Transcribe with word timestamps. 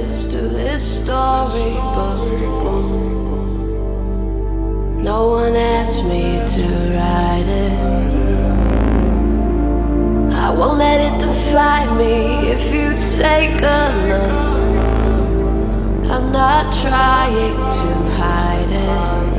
this 0.00 0.94
storybook. 0.96 2.20
No 5.02 5.28
one 5.28 5.54
asked 5.54 6.02
me 6.04 6.38
to 6.56 6.66
write 6.94 7.46
it. 7.46 7.72
I 10.32 10.50
won't 10.50 10.78
let 10.78 10.98
it 11.00 11.20
define 11.20 11.98
me 11.98 12.48
if 12.48 12.72
you 12.72 12.94
take 13.18 13.60
a 13.60 13.92
look. 14.08 14.32
I'm 16.10 16.32
not 16.32 16.74
trying 16.74 17.56
to 17.76 17.94
hide 18.16 18.70
it. 18.70 19.31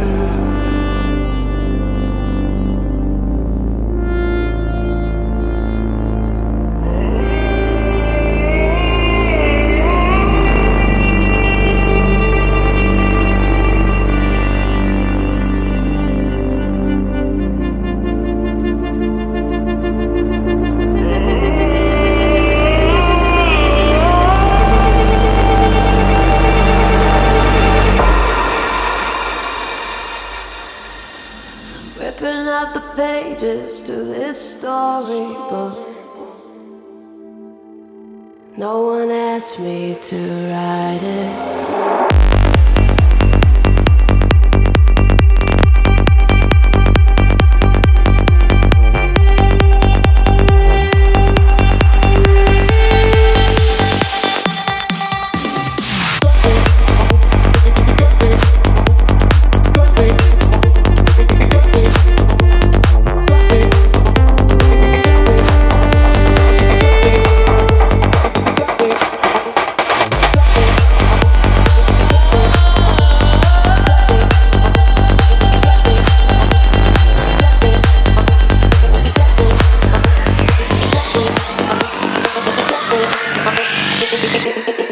Ripping 31.97 32.47
out 32.47 32.73
the 32.73 32.81
pages 32.95 33.79
to 33.81 33.91
this 33.91 34.57
storybook. 34.57 35.77
No 38.57 38.81
one 38.81 39.11
asked 39.11 39.59
me 39.59 39.99
to 40.09 40.17
write 40.49 40.99
it. 41.03 42.12
Okay. 83.25 84.83